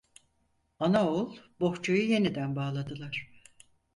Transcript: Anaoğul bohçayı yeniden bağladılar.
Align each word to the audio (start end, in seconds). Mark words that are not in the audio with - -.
Anaoğul 0.79 1.37
bohçayı 1.59 2.07
yeniden 2.09 2.55
bağladılar. 2.55 3.29